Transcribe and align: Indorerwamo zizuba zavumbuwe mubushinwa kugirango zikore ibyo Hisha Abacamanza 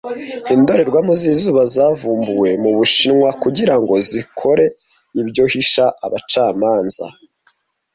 Indorerwamo 0.53 1.13
zizuba 1.21 1.61
zavumbuwe 1.75 2.49
mubushinwa 2.63 3.29
kugirango 3.41 3.93
zikore 4.09 4.65
ibyo 5.21 5.43
Hisha 5.51 5.85
Abacamanza 6.05 7.05